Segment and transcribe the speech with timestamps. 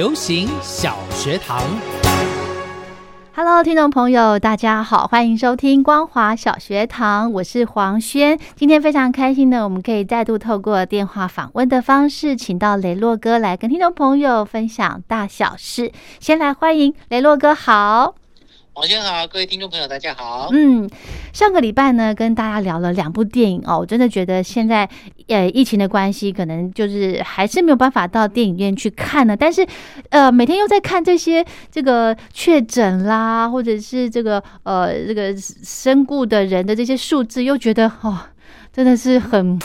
[0.00, 1.62] 流行小学堂
[3.36, 8.38] ，Hello，听众朋友，大家好，欢迎收听光华小学堂，我是黄轩。
[8.56, 15.92] 今天非常开心呢，我们可以再度透过电话访问的方式，请到雷洛哥来跟听众朋友分享大小事。
[16.18, 18.14] 先来欢迎雷洛哥，好。
[18.74, 20.48] 王轩好，各位听众朋友，大家好。
[20.52, 20.88] 嗯，
[21.32, 24.88] 上个礼拜呢，跟大家聊了两部电影哦，我真的觉得现在
[25.26, 29.36] 呃疫情的关系，可能就是还是没有办法到电影院去看呢。
[29.36, 29.66] 但是
[30.10, 38.18] 呃，每天又在看这些这个确诊啦，或者是这个呃这个身故的人的这些数字，又觉得哦，
[38.72, 39.58] 真的是很。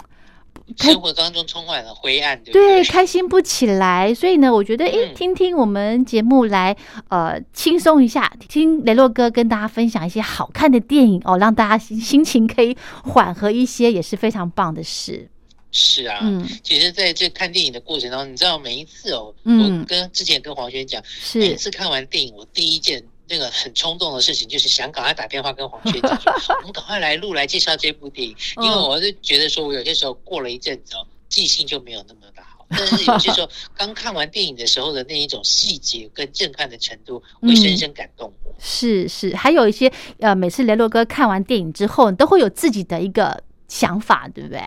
[0.78, 4.14] 生活当中充满了灰暗，对对，开心不起来。
[4.14, 6.76] 所以呢，我觉得，哎，听听我们节目来，
[7.10, 15.30] 呃，轻松一下，听雷洛哥跟大家分享一些好看的电影哦，让大家心心情可以缓和一些，也是非常棒的事。
[15.72, 21.02] 是啊，嗯，其实在这看电影的过程当中，你知道每一次哦，我跟之前跟黄轩讲，
[21.36, 23.04] 每次看完电影，我第一件。
[23.28, 26.20] 那个很冲动的事情，就是想赶快打电话跟黄轩讲，
[26.60, 38.56] 我们赶快来录来介绍这部电影，因为我是觉得说，我有些时候过了一阵子哦，记性就没有那么的好，但是有些时候 刚看完电影的时候的那一种细节跟震撼的程度，会深深感动我。
[38.60, 44.62] 是是，还有一些呃，每次雷洛哥看完电影之后，你都会有自己的一个想法，对不对？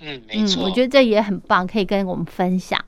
[0.00, 2.82] 嗯，没错，我觉得这也很棒，可以跟我们分享。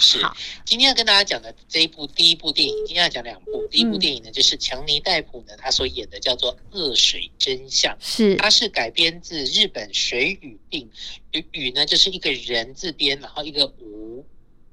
[0.00, 0.20] 是，
[0.64, 3.66] 今天要跟大家讲的这一部第一部电影，今天要讲两部。
[3.70, 10.88] 第一部电影呢，就是强尼戴普呢，他所演的叫做《恶水真相》，是，它是改编自日本水俣病，
[11.32, 14.24] 雨雨呢就是一个人字边，然后一个吴，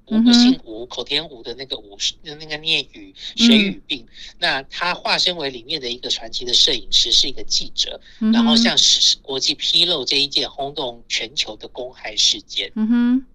[0.05, 4.05] 吴不姓吴，口天吴的那个吴，那个念雨，水俣病。
[4.39, 7.99] 那他化身为里面的一个传奇的摄影师，是一个记者，
[8.31, 8.77] 然后向
[9.21, 12.71] 国际披露这一件轰动全球的公害事件。
[12.75, 13.25] 嗯哼。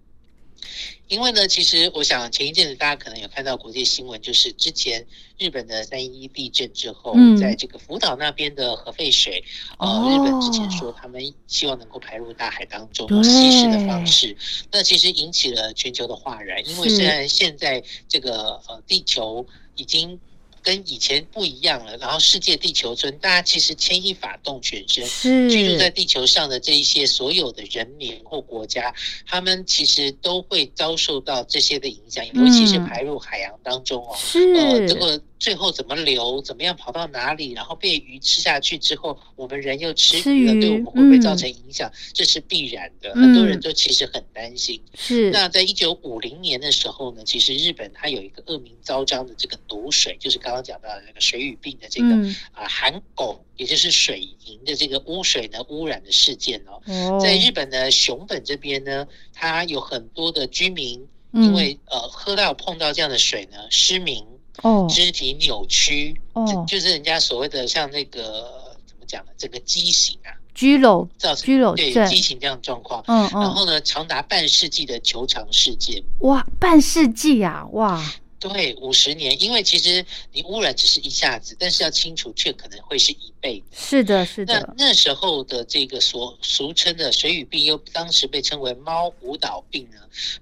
[1.07, 5.05] 因为呢，其实我想前一阵子大家可能有看到国际新闻，就是之前
[5.37, 9.43] 日本的三一地震之后，在这个福岛那边的核废水，
[9.77, 14.35] 呃，日本之前说他们希望能够排入大海当中，用稀释的方式，
[14.71, 16.65] 那其实引起了全球的哗然。
[16.67, 19.45] 因为虽然现在这个呃地球
[19.75, 20.19] 已经。
[20.61, 28.93] 跟以前不一样了，然后世界地球村，大家其实牵一发动全身，居住在地球上的这一些所有的人民或国家，
[29.25, 34.15] 他们其实都会遭受到这些的影响，尤其是排入海洋当中哦，
[34.55, 35.21] 呃，这个。
[35.41, 41.91] 最后怎么流，怎么样跑到哪里，然后被鱼吃下去之后，我们人又吃鱼了，对我们会不会造成影响？
[42.13, 43.11] 这是必然的。
[43.15, 44.79] 很多人都其实很担心。
[44.93, 45.31] 是。
[45.31, 52.07] 那在一九五零年的时候呢，其实日本它有一个恶名昭彰的这个毒水，就是刚刚讲到的那个水俣病的这个
[52.51, 57.19] 啊含汞，也就是水银的这个污水呢污染的事件哦。
[57.19, 64.23] 在日本的熊本这边呢，它有很多的居民因为呃喝到碰到这样的水呢失明。
[64.61, 69.31] 哦，肢体扭曲，哦，就是人家所谓的像那个怎么讲呢？
[69.37, 78.03] 整个畸形啊，居楼造成居楼对畸形这样状况，嗯嗯，然后呢，长达半世纪的球场事件，哇，半世纪啊，哇。
[78.41, 80.03] 对，五十年，因为其实
[80.33, 83.65] 你污染只是一下子，但是要清除却可能会是一辈子。
[83.71, 84.59] 是的，是的。
[84.75, 89.97] 那那时候的这个所俗称的水俣病，又当时被称为猫舞蹈病呢，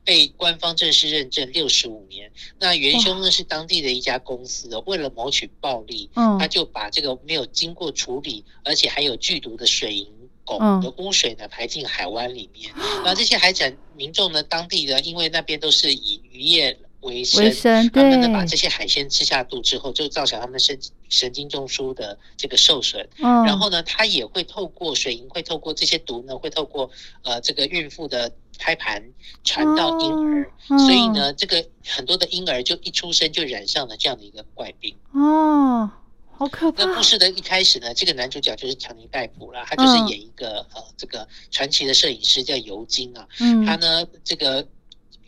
[0.06, 2.31] 被官方正式认证六十五年。
[2.57, 10.07] 那元凶呢是当地的一家公司的，为了谋取暴利，嗯，他就把这个没有经过处理，而且还有剧毒的水银
[10.45, 12.71] 汞的污水呢排进海湾里面。
[13.03, 16.77] 然后这些海产民众呢，当地的因为那边都是以渔业。
[17.01, 23.07] 维生，他们呢把这些海鲜吃下肚之后，就造成他们神神经中枢的这个受损。
[23.19, 26.90] 嗯，然后呢，它也会透过水银，会透过这些毒呢，会透过
[27.24, 29.01] 呃这个孕妇的胎盘
[29.46, 34.94] 传到婴儿，所以呢，这个很多的婴儿就一出生就染上了这样的一个怪病。
[35.13, 35.90] 哦，
[36.31, 36.84] 好可怕。
[36.84, 36.96] 那！
[36.96, 44.68] 故事的一开始呢，这个男主角就是强尼戴普啦，他就是嗯演一个、呃这个传奇的摄影师叫尤金啊，嗯，他呢这个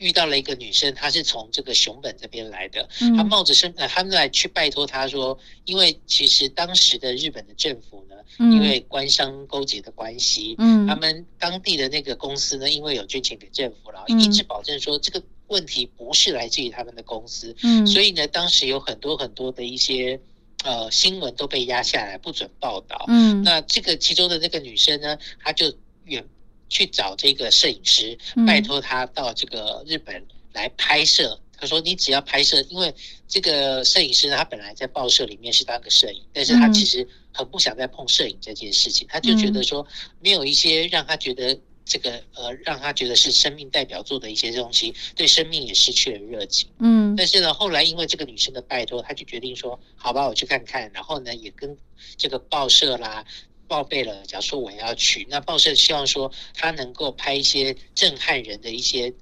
[0.01, 8.51] 遇到了一个女生，她是从这个熊本这边来的，她冒着生呃他们来去拜托她说，因为其实当时的日本的政府呢，嗯。
[8.51, 10.87] 因为官商勾结的关系，嗯。
[10.87, 14.19] 他们当地的那个公司呢，因为有捐钱给政府，然后嗯。
[14.19, 20.19] 一直保证说这个问题不是来自于他们的公司，嗯，所以呢，当时有很多很多的一些
[20.63, 23.05] 呃新闻都被压下来，不准报道。
[23.07, 23.43] 嗯。
[23.43, 25.71] 那这个其中的那个女生呢，她就
[26.05, 26.25] 远
[26.71, 31.37] 去找这个摄影师，嗯拜托他到这个日本来拍摄。
[31.59, 32.91] 他说：“你只要拍摄，因为
[33.27, 39.05] 这个摄影师呢，他本来在报社里面是当个摄影，但是他嗯其实很不想再碰摄影这件事情。
[39.07, 39.85] 他就觉得说，
[40.19, 46.67] 没有一些让他觉得这个呃，让他觉得是生命代表作的一些东西，对生命也失去了热情。
[46.79, 50.89] 嗯但是呢，后来因为这个女生的拜托，他就决定说，好吧，我去看看。
[50.91, 51.77] 然后呢，也跟
[52.17, 53.23] 这个报社啦
[53.71, 59.13] 报备了，假如说我要去，那报社希望说他能够拍一些震撼人的一些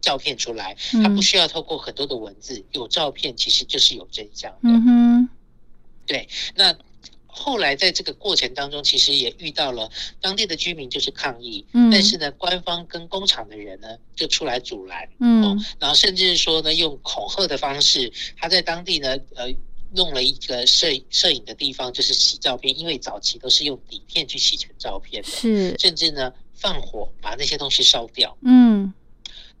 [0.00, 4.58] 照片出来，他嗯不需要透过很多的文字，有照片其实就是有真相的。
[4.64, 5.28] 嗯哼
[6.56, 6.76] 那
[7.28, 9.88] 后来在这个过程当中，其实也遇到了
[10.20, 15.04] 当地的居民就是抗议，嗯但是呢，官方跟工厂的人呢就出来阻拦。
[15.04, 19.48] 哦嗯，然后甚至是说呢，用恐吓的方式，他在当地呢，呃，
[19.94, 28.36] 弄了一个摄摄影的地方，就是洗照片，因为早期都是用底片去洗成照片的，是甚至呢放火把那些东西烧掉。
[28.42, 28.92] 嗯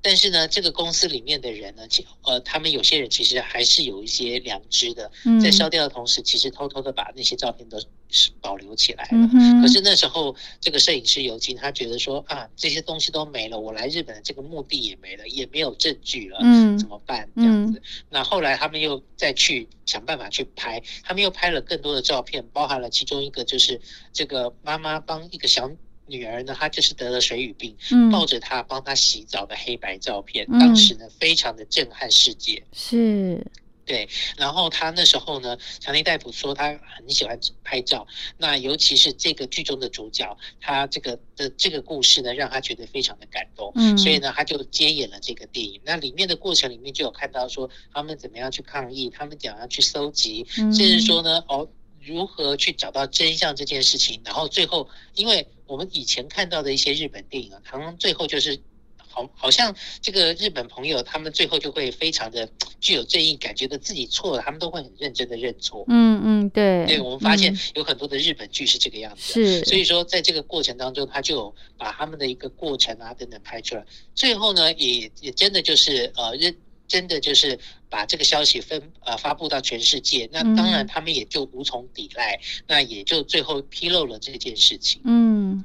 [0.02, 7.78] 但是呢，这个公司里面的人呢，其呃，他们有些人其实还是有一些良知的，嗯，在烧掉的同时，其实偷偷的把那些照片都
[8.10, 9.30] 是保留起来了。
[9.32, 17.28] 嗯，可是那时候，这个摄影师尤金他觉得说啊，这些东西都没了，我来日本的这个目的也没了，也没有证据了，嗯怎么办？
[17.36, 17.80] 这样子。
[18.10, 23.80] 那后来他们又再去想办法去拍，他们又拍了更多的照片，包含了其中一个就是
[24.12, 25.70] 这个妈妈帮一个小
[26.06, 32.62] 女儿呢，她就是得了水俣病，嗯抱着她帮她洗澡的黑白照片，嗯当时呢非常的震撼世界。
[32.72, 33.44] 是
[33.84, 38.06] 对然后他那时候呢，强尼大夫说他很喜欢拍照，
[38.38, 45.80] 那尤其是这个剧中的主角，他这个的这个故事呢，让他觉得非常的感动，嗯所以呢，他就接演了这个电影。
[45.84, 51.68] 那里面的过程里面就有看到说他们怎么样去抗议，他们怎么样去搜集，嗯甚至说呢，哦。
[52.04, 58.60] 如何去找到真相这件事情，然后最后，因为我们以前看到的一些日本电影啊，常常最后就是
[59.08, 62.48] 好，好像这个日本朋友他们最后就会非常的
[62.80, 65.84] 具有正义感，觉得自己错了，他们都会很认真的认错。
[65.88, 69.34] 嗯嗯对，对，我们发现嗯有很多的日本剧是这个样子。
[69.34, 73.84] 是，所以说，在这个过程当中，他就有把他们的一个过程啊等等拍出来。
[74.14, 76.56] 最后呢，也也真的就是呃认
[76.92, 77.58] 真的就是
[77.88, 80.28] 把这个消息分呃发布到全世界。
[80.30, 85.00] 那当然，嗯他们也就无从抵赖，那也就最后披露了这件事情。
[85.04, 85.64] 嗯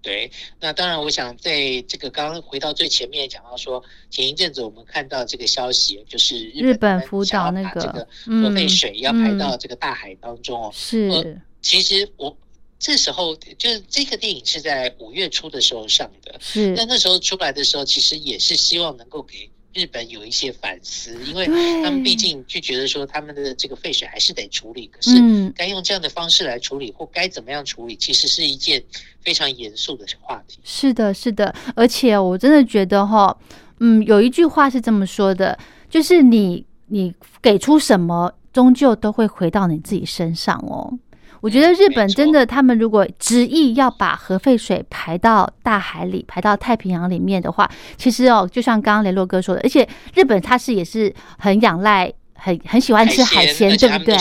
[0.00, 0.30] 对，
[0.60, 10.70] 那当然，我想在这个刚刚回到最前面讲到说，前一阵子我们看到这个消息，就是日本福岛那个这个嗯核废水要排嗯到这个大海当中哦。
[10.72, 12.36] 是其实我
[12.80, 21.46] 这时候就是这个电影是在五月初的时候上的，是那那时候出来的时候，其实也是希望能够给日本有一些反思，因为
[21.82, 28.82] 他们毕竟就觉得说他们的这个废水还是得处理，可是嗯该用这样的方式来处理，或该怎么样处理，其实是一件
[29.20, 30.58] 非常严肃的话题。
[30.64, 33.36] 是的，是的，而且我真的觉得哈，
[33.80, 35.58] 嗯，有一句话是这么说的，
[35.88, 40.98] 就是你你给出什么，终究都会回到你自己身上哦。
[41.42, 54.16] 我觉得嗯日本真的，他们如果执意要把核废水排到大海里、排到太平洋里面的话，其实哦，就像刚刚雷洛哥说的，而且日本它是也是很仰赖、很很喜欢吃海鲜，对不对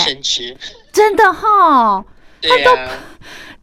[0.91, 2.03] 真的哈，
[2.41, 2.91] 他都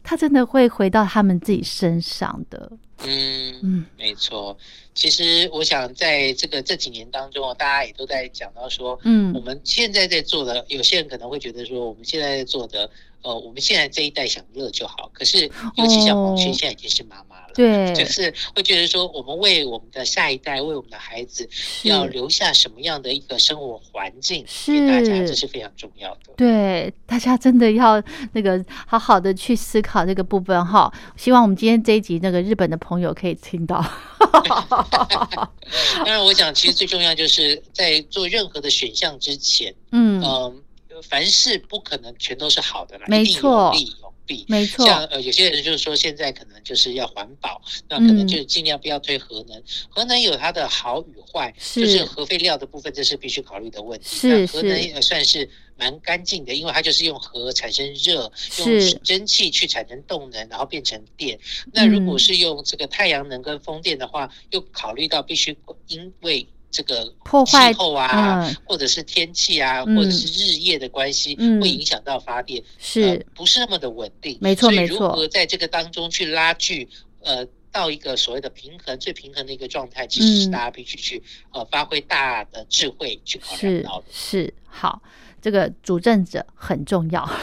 [0.01, 2.71] 他真的会回到他们自己身上的。
[3.05, 3.53] 嗯。
[3.61, 4.57] 嗯没错，
[4.95, 12.89] 其实我想在这个这几年当中，大家也都在讲到说，嗯我嗯们现在在做的，有些人可能会觉得说，我们现在在做的，
[13.21, 15.09] 呃，我们现在这一代想乐就好。
[15.13, 21.47] 可是，尤其像黄轩哦现在已经是妈妈了，对， 就是会觉得说，我们为我们的下一代，为我们的孩子，
[21.83, 26.33] 要留下什么样的一个生活环境是给大家，这是非常重要的。
[26.37, 28.01] 对，大家真的要
[28.33, 30.91] 那个好好的去思考这个部分哈。
[31.17, 33.83] 希望我们今天这一集那个日本的朋友可以听到。
[35.97, 40.61] 当然，我想其实最重要就是在做任何的选项之前，嗯，嗯，
[41.01, 44.45] 凡事不可能全都是好的啦，没错利有弊。
[44.47, 49.63] 没错，像呃有些人就是说现在可能就是要环保，那可能就尽量不要推核能。
[49.89, 54.05] 核能有它的好与坏，就是核废料的部分，这是必须考虑的问题。
[54.17, 61.39] 是核能算是蛮干净的，因为它就是用核产生热，用蒸汽去产生动能，然后变成电。
[61.73, 74.37] 那如果是用这个太阳能跟风电的话，又考虑到必须因为这个破坏气候啊，或者是天气啊，或者是日夜的关系，会影响到发电，是不是那么的稳定？
[74.39, 75.07] 没错，没错。
[75.07, 76.87] 如何在这个当中去拉锯，
[77.21, 84.05] 呃，到一个所谓的平衡、最平衡的一个状态，其实是大家必须去呃发挥大的智慧去考量到的。
[84.11, 85.01] 是好，
[85.41, 87.27] 这个主政者很重要。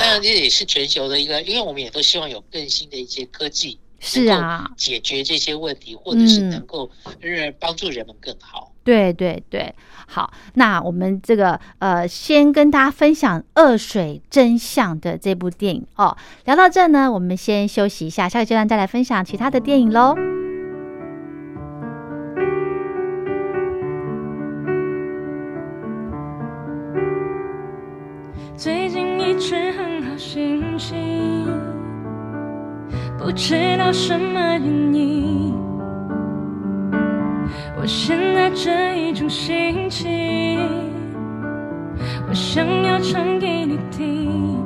[0.00, 3.78] 当然，这也是全球的一个，因为我们也都希望有更新的一些科技。
[3.98, 8.72] 是啊，解决这些问题，或者是能够是帮助人们更好。
[8.84, 9.74] 对对对，
[10.06, 16.16] 好，那我们这个呃，先跟大家分享《恶水真相》的这部电影哦。
[16.44, 20.14] 聊到这呢，我们先休息一下，下个阶段再来分享其他的电影喽。
[28.56, 31.65] 最近一直很好心情。
[33.26, 35.52] 不知道什么原因，
[37.76, 40.60] 我现在这一种心情，
[42.28, 44.64] 我想要唱给你听。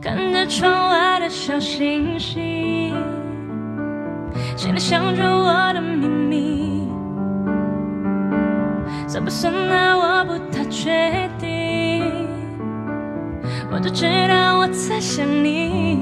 [0.00, 2.92] 看着窗外的小星星，
[4.56, 6.82] 心里想着我的秘密。
[9.12, 9.94] 算不算爱？
[9.94, 12.02] 我不太确定，
[13.70, 15.92] 我只知道我在想你。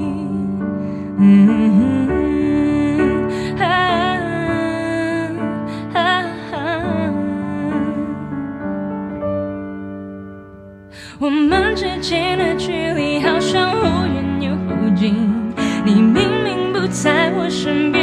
[11.19, 15.13] 我们之间的距离好像忽远又忽近，
[15.83, 16.13] 你明
[16.45, 18.00] 明不在我身边，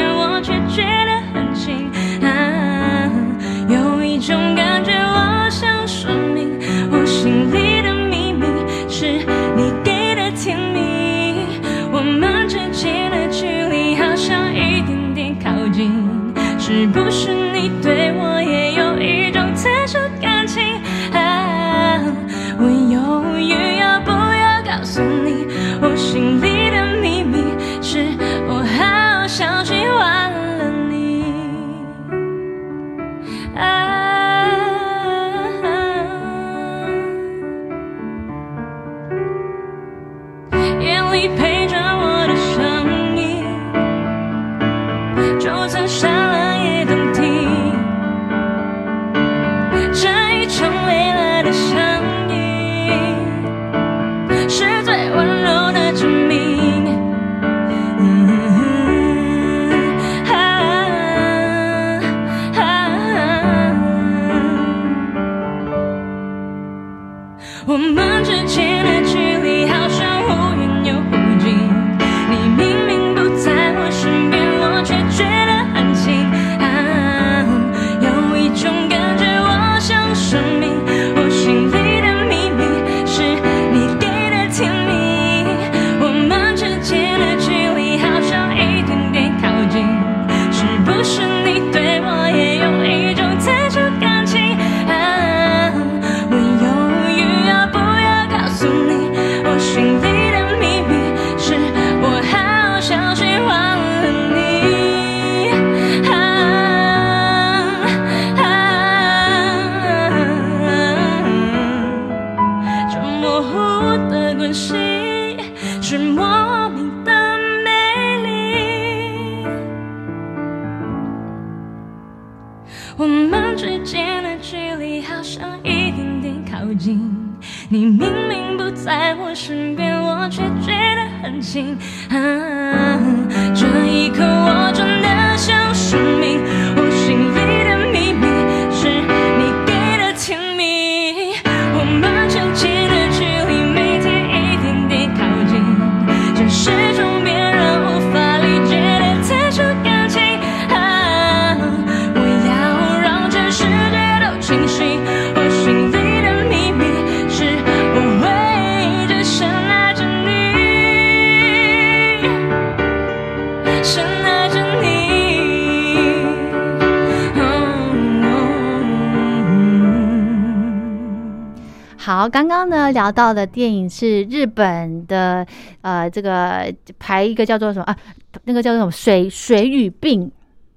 [172.92, 175.46] 聊到的电影是日本的，
[175.80, 177.96] 呃，这个排一个叫做什么啊？
[178.44, 180.30] 那个叫做什么水水与病，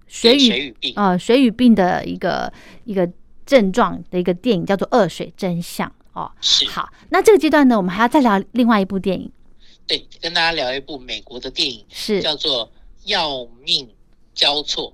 [0.08, 2.52] 水对俣水俣病，啊、水与病的一个
[2.86, 3.10] 一个
[3.46, 6.32] 症状的一个电影，叫做《恶水真相》哦。
[6.42, 9.32] 是好，那这个阶段呢，我们还要再聊另外一部电影，
[9.88, 12.66] 对，跟大家聊一部美国的电影，是叫做
[13.06, 13.90] 《要命
[14.34, 14.92] 交错》。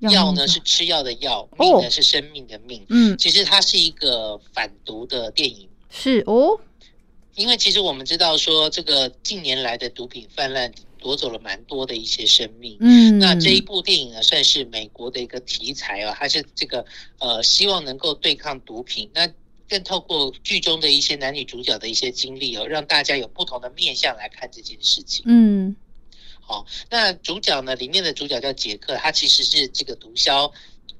[0.00, 2.86] 药呢是吃药的药，哦命呢是生命的命。
[2.88, 6.60] 嗯其实它是一个反毒的电影，是哦，
[7.34, 12.76] 因为其实我们知道说，这个近年来的毒品泛滥，夺走了蛮多的一些生命。
[12.80, 16.84] 嗯，那这一部电影呢，算是美国的一个题材啊，它是这个
[17.18, 19.10] 呃，希望能够对抗毒品。
[19.14, 19.30] 那
[19.68, 25.24] 更透过剧中的一些男女主角的一些经历哦，让大家有不同的面向来看这件事情。
[25.26, 25.76] 嗯
[26.40, 30.50] 好、那主角呢，里面的主角叫杰克，他其实是这个毒枭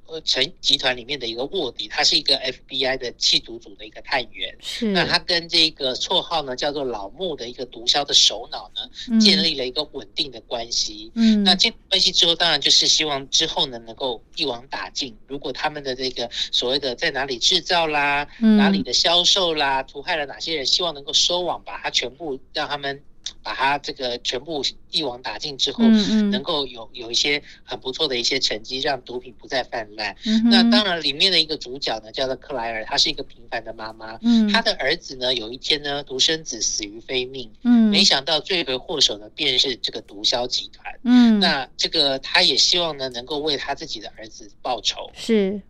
[0.09, 4.55] 呃成集团里面的一个卧底，他是一个 FBI 的缉毒组的一个探员。
[4.61, 11.11] 是，那他跟这个绰号呢叫做老穆的一个毒枭的首脑呢，嗯建立了一个稳定的关系。
[11.15, 15.15] 嗯那建立关系之后，当然就是希望之后呢能够一网打尽。
[15.27, 23.01] 如果他们的这个所谓的在哪里制造啦，嗯哪里的销售啦，毒害了哪些人，希望能够收网，把它全部让他们
[23.41, 30.15] 把它这个全部一网打尽之后，嗯嗯能够有有一些很不错的一些成绩，让毒品不再泛滥。
[30.25, 34.17] 嗯那当然，里面的一个主角呢叫做克莱尔，她是一个平凡的妈妈。
[34.21, 40.99] 嗯她的儿子呢，有一天呢，独生子死于非命，嗯没想到罪魁祸首呢，便是这个毒枭集团。
[41.03, 45.09] 嗯那这个他也希望呢，能够为他自己的儿子报仇。
[45.13, 45.61] 是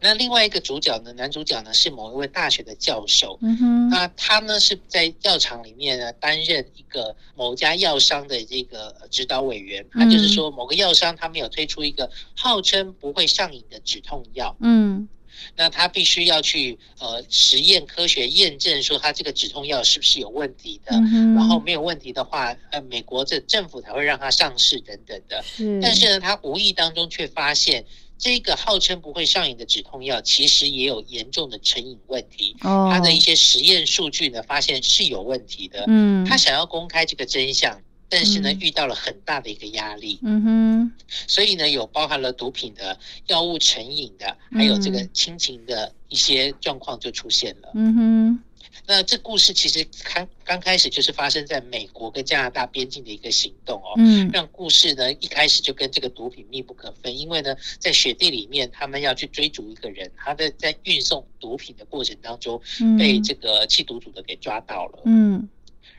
[0.00, 3.38] 那另外一个主角呢，男主角呢是某一位大学的教授。
[3.42, 9.84] 嗯哼那他呢是在药厂里面呢担任一个某家药商的这个呃指导委员。
[9.92, 15.08] 他就是说，某个药商他们有推出一个号称不会上瘾的止痛药，嗯
[15.54, 20.96] 那他必须要去呃实验科学验证说他这个止痛药是不是有问题的。
[20.96, 25.42] 嗯然后没有问题的话，呃，美国这政府才会让他上市等等的。
[25.44, 27.84] 是但是呢，他无意当中却发现，
[28.18, 32.56] 这个号称不会上瘾的止痛药，其实也有严重的成瘾问题。
[32.62, 35.84] 哦他的一些实验数据呢，发现是有问题的。
[35.86, 40.18] 嗯他想要公开这个真相，但是呢，嗯遇到了很大的一个压力。
[40.22, 40.92] 嗯哼
[41.26, 47.70] 所以呢，有包含了毒品的、药物成瘾的，还有这个嗯亲情的一些状况就出现了。
[47.74, 48.42] 嗯哼
[48.84, 53.94] 那这故事其实开刚开始就是发生在美国跟加拿大边境的一个行动哦。
[53.96, 65.02] 嗯让故事呢一开始就跟这个毒品密不可分，因为呢，在雪地里面，他们要去追逐一个人，他在在运送毒品的过程当中嗯被这个缉毒组的给抓到了。
[65.04, 65.48] 嗯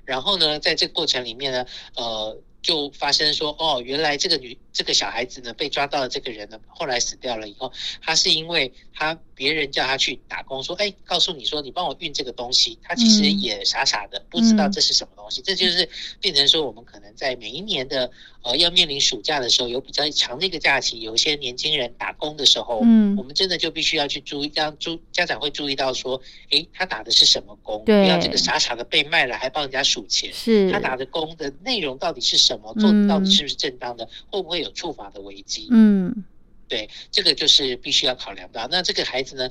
[0.05, 15.89] 然后呢，在这个过程里面呢，呃，就发生说，哦，原来这个女这个小孩子呢被抓到的这个人呢，后来死掉了以后，他是因为他别人叫他去打工，说，哎，告诉你说你帮我运这个东西，他其实嗯也傻傻的不知道嗯这是什么东西，这就是
[16.21, 18.11] 变成说我们可能在每一年的
[18.43, 27.83] 呃要面临暑假的时候，有比较长的一个假期，有一些年轻人打工的时候，嗯我们真的就必须要去注意，让注家长会注意到说，诶，他打的是什么工？
[27.83, 30.31] 对不要这个傻傻的被卖了，还帮人家数钱。
[30.31, 32.67] 是他打的工的内容到底是什么？
[32.77, 34.07] 做的到底是不是正当的？
[34.29, 35.67] 会不会有触法的危机？
[35.71, 36.25] 嗯
[36.67, 38.67] 对，这个就是必须要考量到。
[38.69, 39.49] 那这个孩子呢，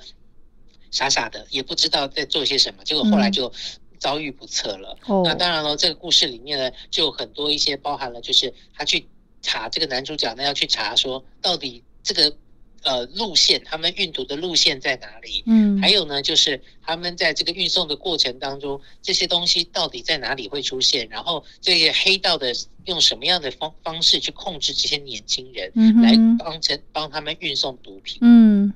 [0.90, 3.52] 傻傻的也不知道在做些什么，结果后来嗯就
[3.98, 4.98] 遭遇不测了。
[5.06, 9.06] 哦那当然了，这个故事里面呢，就很多一些包含了，就是他去
[9.40, 12.36] 查这个男主角呢，要去查说到底这个
[12.86, 15.42] 呃路线，他们运毒的路线在哪里？
[15.46, 21.08] 嗯还有呢，就是他们在这个运送的过程当中，这些东西到底在哪里会出现？
[21.10, 28.18] 然后这些黑道的用什么样的方方式去控制这些年轻人，来嗯来帮成帮他们运送毒品？
[28.22, 28.72] 嗯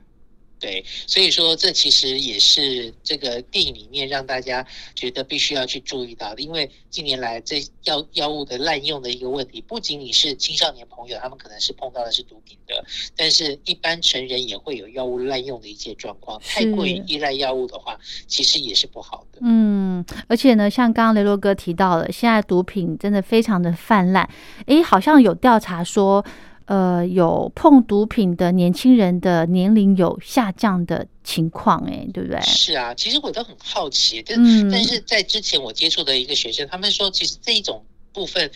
[0.60, 12.84] 对，所以说这其实也是这个电影里面让大家觉得必须要去注意到的，因为近年来这药药物的滥用的一个问题，不仅仅是青少年朋友，他们可能是碰到的是毒品的，
[13.16, 16.38] 但是一般成人也会有药物滥用的一些状况。
[16.44, 19.38] 太过于依赖药物的话，其实也是不好的。
[19.42, 24.28] 嗯，而且呢，像刚刚雷洛哥提到了，现在毒品真的非常的泛滥。
[24.66, 26.22] 诶，好像有调查说，
[26.70, 32.40] 呃，有碰毒品的年轻人的年龄有下降的情况，哎，对不对？
[32.42, 38.48] 是啊，其实我都很好奇，但、嗯但是在之前我接触的一个学生，他们说其实这一种部分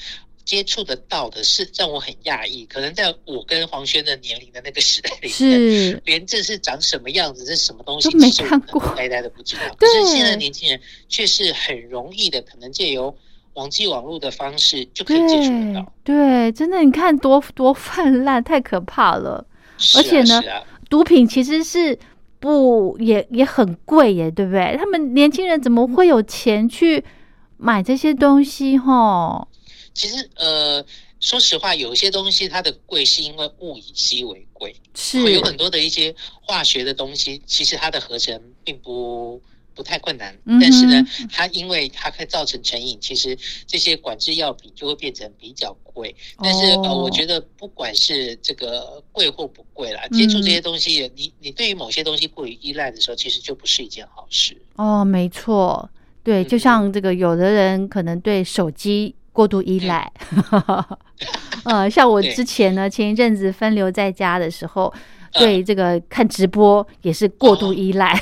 [0.44, 9.62] 接触得到的是让我很讶异，可能在我跟黄轩的年龄的那个时代里面，是， 连这是长什么样子，这是什么东西，都没看过呆呆的不知道。
[9.76, 13.12] 可是现在年轻人却是很容易的，可能借由
[13.54, 15.92] 网际网络的方式就可以接触到。
[16.04, 19.34] 对，真的，你看多多泛滥， 太可怕了。
[19.34, 19.46] 啊
[19.96, 21.98] 而且呢啊毒品其实是
[22.38, 24.76] 不也也很贵耶，对不对？
[24.78, 27.02] 他们年轻人怎么会有钱去
[27.56, 28.76] 买这些东西？
[28.78, 29.48] 吼，
[29.94, 30.84] 其实呃，
[31.18, 39.40] 说实话，有一些东西它的贵是因为物以稀为贵，是会有很多的一些化学的东西，其实它的合成并不
[39.74, 46.14] 不太困难，但是呢，它因为它可以造成成瘾，其实这些管制药品就会变成比较贵。
[46.38, 47.02] 但是、呃，哦。
[47.04, 50.18] 我觉得不管是这个贵或不贵啦，嗯。
[50.18, 54.56] 接触这些东西，你你对于某些东西过于依赖的时候，其实就不是一件好事。
[54.76, 55.88] 哦，没错，
[56.22, 56.48] 对，嗯。
[56.48, 60.12] 就像这个，有的人可能对手机过度依赖，
[61.64, 65.00] 呃，像我之前呢，前一阵子分流在家的时候，嗯
[65.34, 68.12] 对这个看直播也是过度哦依赖，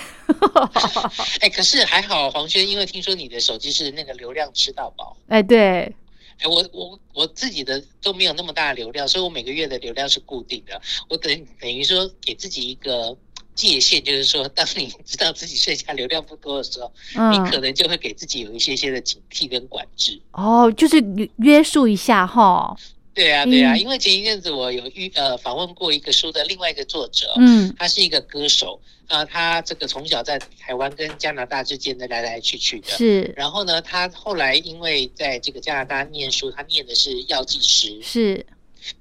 [1.41, 5.17] 哎，可是还好，黄轩，因为听说你的手机是那个流量吃到饱。
[5.29, 5.95] 哎，对，
[6.39, 10.81] 哎，我我我自己的都没有那么大的流量，所以我每个月的流量是固定的。
[11.09, 13.17] 我等等于说给自己一个
[13.55, 16.91] 界限，就是说，当你知道自己剩下流量不多的时候，
[17.31, 20.19] 你可嗯，能就会给自己有一些些的警惕跟管制。
[20.33, 22.75] 哦，就是约约束一下哈，
[23.15, 23.81] 对啊，对啊，嗯。
[23.81, 32.89] 因为前一阵子我有遇呃访问过一个书的另外一个作者，嗯，他是一个歌手，啊，他这个从小在台湾跟加拿大之间的来来去去的。
[32.91, 33.33] 是。
[33.37, 38.47] 然后呢，他后来因为在这个加拿大念书，他念的是药剂师，是，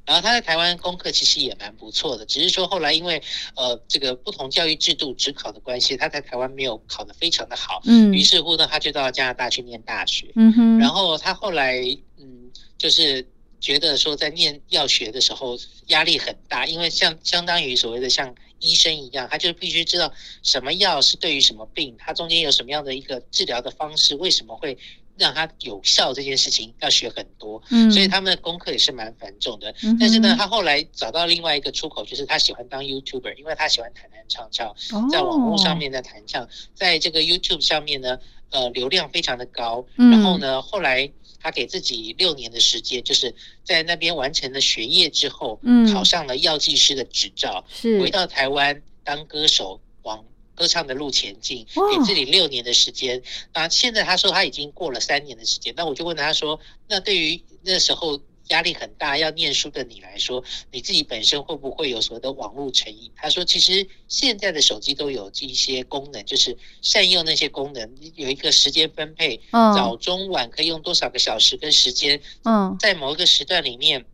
[0.06, 3.22] 然后他在台湾功课其实也蛮不错的，只是说后来因为
[3.56, 8.14] 呃这个不同教育制度只考的关系，他在台湾没有考得非常的好，嗯。
[8.14, 10.28] 于是乎呢，他就到加拿大去念大学。
[10.36, 11.80] 嗯哼，然后他后来
[12.20, 13.26] 嗯，就是
[13.62, 20.12] 觉得说在念药学的时候压力很大，因为像相当于所谓的像医生一样，他就必须知道
[20.44, 24.78] 什么药是对于什么病，它中间有什么样的一个治疗的方式，为什么会
[25.18, 29.74] 让它有效这件事情要学很多，嗯，所以他们的功课也是蛮繁重的。
[29.84, 34.76] 嗯但是呢，他后来找到另外一个出口，就是他喜欢当 YouTuber，因为他喜欢弹弹唱唱，
[35.12, 38.18] 在网络上哦，面的弹唱，在这个 YouTube 上面呢，
[38.50, 39.86] 呃，流量非常的高。
[39.98, 50.24] 嗯然后呢，后来他给自己六年的时间，就是在那边完成了学业之后，嗯考上了药剂师的执照，是回到台湾当歌手，往
[50.56, 53.22] 歌唱的路前进，给自己六年的时间。
[53.54, 58.22] 那现在他说他已经过了三年的时间，那我就问他说，那对于那时候。
[58.50, 63.12] 压力很大，要念书的你来说，你自己本身会不会有所谓的网络成瘾？
[63.16, 74.06] 他说，其实现在的手机都有一些功能，就是善用那些功能，有一个时间分配，嗯早中晚可以用多少个小时跟时间，嗯在某一个时段里面，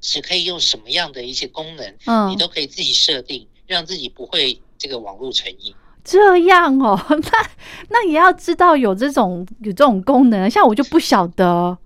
[0.00, 5.74] 只可以用什么样的一些功能，嗯你，都可以自己设定，让自己不会这个网络成瘾。
[6.02, 7.50] 这样哦， 那
[7.90, 11.76] 那也要知道有这种有这种功能，像我就不晓得。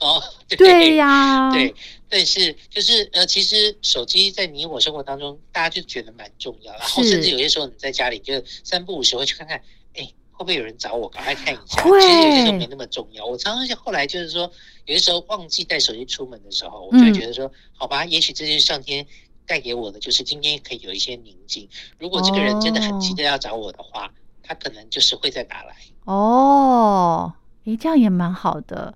[0.00, 0.22] 哦，
[0.56, 1.74] 对呀， 对，
[2.08, 9.60] 但是就是呃，其实手机在你我生活当中，大家就觉得蛮重要，然后甚至有些时候你在家里就三不五时会去看看，
[9.94, 11.82] 哎，会不会有人找我，赶快看一下。
[11.82, 13.24] 会其实有些时候没那么重要。
[13.24, 14.50] 我常常就后来就是说，
[14.86, 19.06] 有些时候忘记带手机出门的时候，我就觉得说，好吧，也许这就是上天。
[19.48, 21.66] 带给我的就是今天可以有一些宁静。
[21.98, 25.74] 如果这个人真的很急着要找我的话，他可能就是会再打来。
[26.04, 27.32] 哦，
[27.64, 28.92] 诶，这样也蛮好的。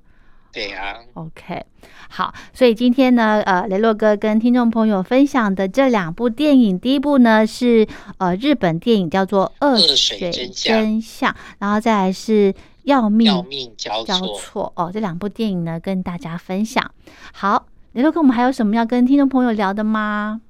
[0.53, 1.65] 对呀、OK，
[2.11, 7.89] 好，所以今天呢，呃，雷洛哥跟听众朋友分享的这两部电影，第一部呢是
[8.19, 14.39] 呃日本电影叫做《恶恶水水真相真相》，然后再来是《要命要命交交错。
[14.39, 16.91] 错》哦，这两部电影呢跟大家分享。
[17.33, 20.43] 好，雷洛哥，我们还有什么要跟听众朋友聊的吗？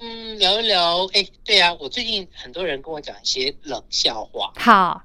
[0.00, 1.06] 嗯，聊一聊。
[1.12, 5.02] 哎，对啊，我最近很多人跟我讲一些冷笑话，好，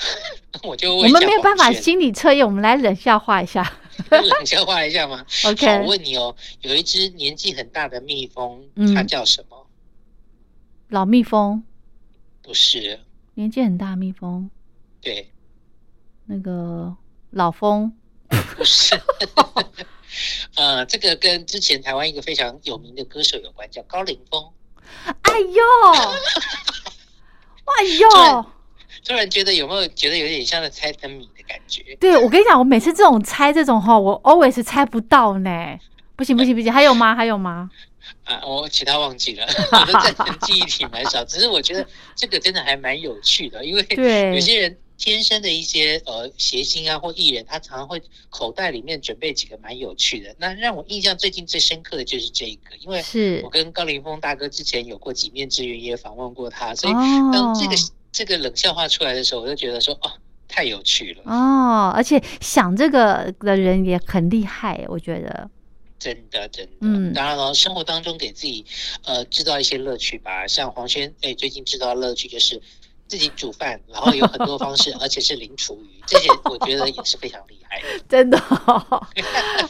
[0.64, 3.70] 我就我们没有办法心理测验，我们来冷笑话一下。
[4.10, 8.94] 冷笑话一下吗 OK 好，我问你哦，有一只年纪很大的蜜蜂，嗯。
[8.94, 9.66] 它叫什么？
[10.88, 11.62] 老蜜蜂，
[12.42, 13.00] 不是，
[13.34, 14.50] 年纪很大的蜜蜂，
[15.00, 15.30] 对，
[16.26, 16.94] 那个
[17.30, 17.92] 老蜂，
[18.56, 19.00] 不是。
[20.56, 24.50] 呃，这个跟之前台湾一个非常有名的歌手有关，叫高凌风。
[25.22, 25.62] 哎呦，
[27.64, 28.46] 哎呦，
[29.04, 31.96] 突然觉得有没有觉得有点像在猜灯谜的感觉？
[32.00, 35.78] 对我跟你讲，我每次这种猜这种哈，我 always 猜不到呢。
[36.14, 37.14] 不行不行不行，还有吗？
[37.14, 37.68] 还有吗？
[38.24, 41.24] 啊，我其他忘记了， 我的暂存记忆体蛮少。
[41.24, 41.84] 只是我觉得
[42.14, 50.32] 这个真的还蛮有趣的，因为对有些人天生的一些呃谐星啊或艺人，他常常会口袋里面准备几个蛮有趣的。
[50.38, 57.74] 那让我印象最近最深刻的就是这一个，因为是我跟高凌风大哥之前有过几面之缘，也访问过他，所以哦当这个、
[58.12, 60.12] 这个冷笑话出来的时候，我就觉得说哦，
[60.46, 61.22] 太有趣了。
[61.24, 65.50] 哦，而且想这个的人也很厉害，我觉得。
[65.98, 68.66] 真的真的，嗯当然了，生活当中给自己
[69.04, 70.46] 呃制造一些乐趣吧。
[70.48, 72.60] 像黄轩，哎，最近制造乐趣就是
[73.12, 78.02] 自己煮饭，然后有很多方式， 而且是零厨余，这些我觉得也是非常厉害的。
[78.08, 79.06] 真的、 哦。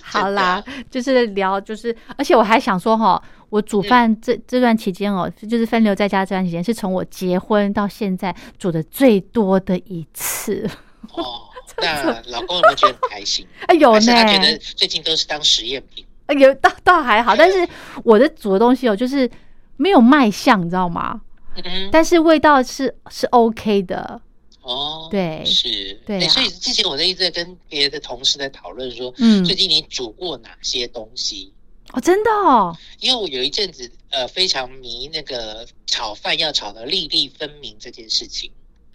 [0.01, 10.71] 好啦，就是聊，就是，而且我还想说哈，我煮饭这、这段期间哦，就是分流在家这段期间，是从我结婚到现在煮的最多的一次。
[11.15, 11.41] 哦，
[11.83, 13.45] 那老公有没有觉得很开心？
[13.67, 16.07] 哎，有呢，他觉得最近都是当实验品？
[16.27, 17.69] 哎有倒倒还好，但是
[18.05, 19.29] 我的煮的东西哦，就是
[19.77, 21.21] 没有卖相，你知道吗？
[21.57, 24.21] 嗯，但是味道是是 OK 的。
[24.63, 25.45] 哦，对。
[25.45, 29.45] 是，对所以之前我在一直在跟别的同事在讨论说，嗯。
[29.45, 31.53] 最近你煮过哪些东西？
[31.93, 38.51] 哦，真的哦，因为我有一阵子呃非常迷那个炒饭要炒的粒粒分明这件事情，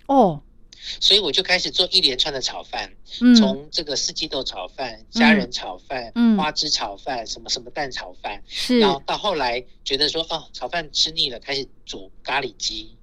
[0.08, 0.42] 哦，
[1.00, 12.96] 所以我就开始做一连串的炒饭，嗯，从这个四季豆炒饭、虾仁炒饭、嗯花枝炒饭、什么什么蛋炒饭，是然，后到后来觉得说哦炒饭吃腻了，开始煮咖喱鸡，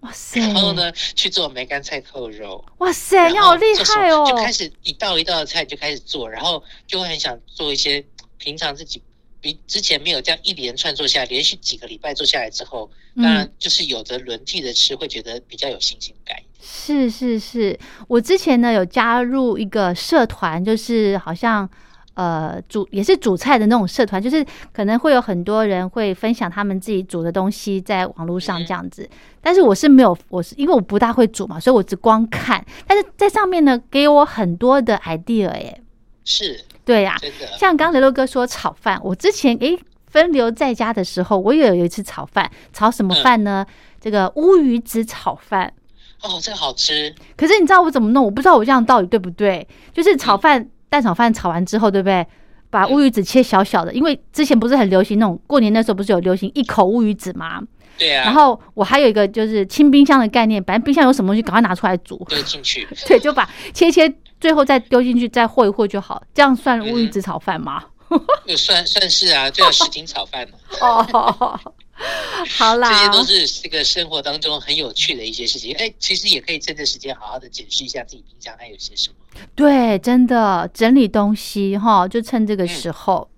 [0.00, 2.64] 哇塞，然后呢去做梅干菜扣肉。
[2.78, 4.24] 哇塞，你好厉害哦！
[4.26, 8.04] 就开始一道一道的菜就开始做，然后就会很想做一些
[8.38, 9.02] 平常自己
[9.42, 16.42] 比之前没有这样一连串做下来，连续几个礼拜做下来之后，嗯当然就是有着轮替的吃，会觉得比较有新鲜感。
[16.62, 21.68] 是是是，我之前呢有加入一个社团，就是好像
[22.14, 29.08] 呃煮也是煮菜的那种社团，就是可能会有很多人会分享他们自己煮的东西在网络上嗯这样子。
[29.40, 32.62] 但是我是没有，我是因为我不大会煮嘛，所以我只光看。
[32.86, 35.80] 但是在上面呢，给我很多的 idea 耶。
[36.24, 37.16] 是对呀、
[37.58, 43.64] 像刚刚雷洛哥说炒饭，我之前诶分流在家的时候，我也有一次炒饭，炒什么饭呢？
[44.00, 45.72] 这个乌鱼子炒饭。
[46.22, 48.24] 哦，这个好吃，可是你知道我怎么弄？
[48.24, 49.66] 我不知道我这样到底对不对？
[49.92, 52.26] 就是炒饭蛋炒饭炒完之后，对不对？
[52.68, 57.60] 把乌鱼子切小小的，因为之前不是很流行那种过年那时候不是有流行一口乌鱼子吗？
[57.98, 67.82] 对啊，然后我还有一个就是清冰箱的概念，反正冰箱有什么东西赶快拿出来煮，丢进去，对，就把切切，最后再丢进去再和一和就好，这样算乌鱼子炒饭吗？
[68.46, 70.52] 就算算是啊，就要什锦炒饭了。
[70.80, 71.60] 哦，
[72.58, 75.74] 好啦，这些都是这个生活当中很有趣的一些事情。
[75.76, 79.14] 哎，其实也可以趁这时间好好的检视一下自己冰箱还有些什么。
[79.54, 83.28] 对，真的整理东西哈，就趁这个时候。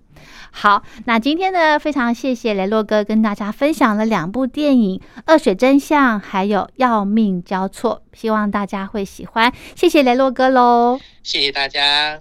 [0.55, 9.53] 好，那今天呢，非常谢谢雷洛哥跟大家分享了两部电影《恶水真相》还有《要命交错》，希望大家会喜欢。
[9.75, 11.01] 谢谢雷洛哥喽。
[11.23, 12.21] 谢谢大家。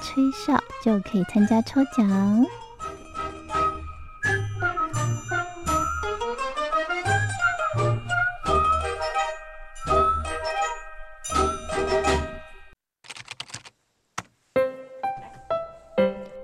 [0.00, 2.46] 吹哨，就可以参加抽奖。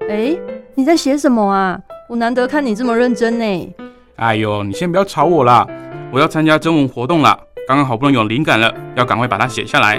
[0.09, 0.37] 哎，
[0.75, 1.81] 你在写什么啊？
[2.09, 3.75] 我难得看你这么认真呢。
[4.17, 5.67] 哎呦，你先不要吵我啦！
[6.13, 9.99] 我要参加征文活动啦，刚刚好不容易有灵感了，要赶快把它写下来。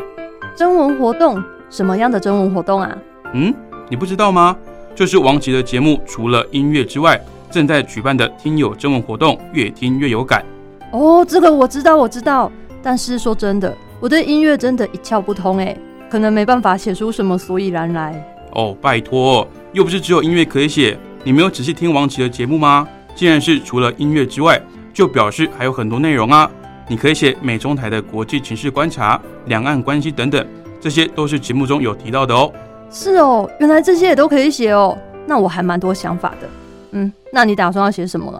[0.55, 1.43] 征文活动？
[1.69, 2.95] 什么样的征文活动啊？
[3.33, 3.53] 嗯，
[3.89, 4.55] 你不知道吗？
[4.95, 7.19] 就是王琦的节目，除了音乐之外，
[7.49, 10.45] 正在举办的听友征文活动，越听越有感。
[10.91, 12.51] 哦，这个我知道，我知道。
[12.81, 15.75] 但是说真的，我对音乐真的一窍不通哎，
[16.09, 18.23] 可能没办法写出什么所以然来。
[18.51, 22.87] 哦，拜托，又不是只有音乐可以写，你没有仔细听王琦的节目吗？
[23.15, 24.61] 既然是除了音乐之外，
[24.93, 26.49] 就表示还有很多内容啊。
[26.87, 30.45] 你可以写美中台的国际情势观察、两岸关系等等，
[30.81, 32.51] 这些都是节目中有提到的哦。
[32.93, 34.95] 是哦，原来这些也都可以写哦。
[35.25, 36.47] 那我还蛮多想法的。
[36.91, 38.39] 嗯，那你打算要写什么呢？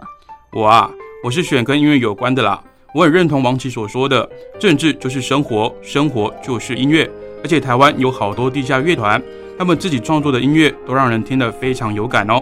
[0.52, 0.88] 我啊，
[1.24, 2.62] 我是选跟音乐有关的啦。
[2.94, 4.26] 我很认同王琦所说的，
[4.60, 7.10] 政治就是生活，生活就是音乐。
[7.42, 9.20] 而且台湾有好多地下乐团，
[9.58, 12.40] 他们自己创作的音乐都让人听得非常有感哦。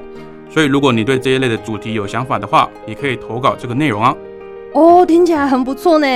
[0.51, 4.15] 所以如果你对这一类的主题有想法的话，也可以投稿这个内容啊。
[4.75, 6.07] 哦，听起来很不错呢。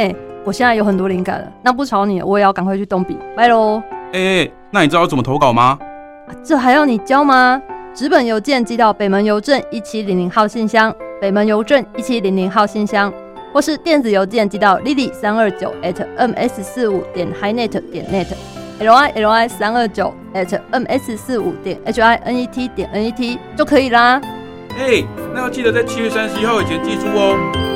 [0.44, 3.82] 我现在有很多灵感了，那不吵你，我也要赶快去动笔，拜喽。
[4.12, 5.78] 哎，那你知道怎么投稿吗？
[6.44, 7.60] 这还要你教吗？
[7.94, 13.12] 纸本邮件寄到北门邮政一七零零号信箱，北门邮政一七零零号信箱，
[13.52, 21.78] 或是电子邮件寄到 lily 三二九 at ms 四五点 hinet 点 net，l i l i 三二九 at ms 四五点
[21.86, 24.20] h i n e t 点 n e t 就可以啦。
[24.78, 25.02] 哎，
[25.34, 27.75] 那要记得在七月三十一号以前寄出哦。